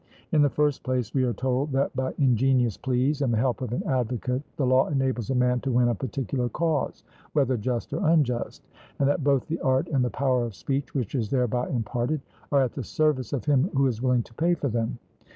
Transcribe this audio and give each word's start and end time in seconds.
In 0.31 0.41
the 0.41 0.49
first 0.49 0.81
place, 0.81 1.13
we 1.13 1.23
are 1.25 1.33
told 1.33 1.71
that 1.73 1.95
by 1.95 2.15
ingenious 2.17 2.75
pleas 2.75 3.21
and 3.21 3.31
the 3.31 3.37
help 3.37 3.61
of 3.61 3.71
an 3.71 3.83
advocate 3.83 4.41
the 4.57 4.65
law 4.65 4.87
enables 4.87 5.29
a 5.29 5.35
man 5.35 5.59
to 5.59 5.71
win 5.71 5.89
a 5.89 5.93
particular 5.93 6.49
cause, 6.49 7.03
whether 7.33 7.55
just 7.55 7.93
or 7.93 8.03
unjust; 8.07 8.63
and 8.97 9.07
that 9.07 9.23
both 9.23 9.45
the 9.45 9.59
art, 9.61 9.87
and 9.89 10.03
the 10.03 10.09
power 10.09 10.43
of 10.43 10.55
speech 10.55 10.95
which 10.95 11.13
is 11.13 11.29
thereby 11.29 11.69
imparted, 11.69 12.19
are 12.51 12.63
at 12.63 12.73
the 12.73 12.83
service 12.83 13.31
of 13.31 13.45
him 13.45 13.69
who 13.75 13.85
is 13.85 14.01
willing 14.01 14.23
to 14.23 14.33
pay 14.33 14.55
for 14.55 14.69
them. 14.69 14.97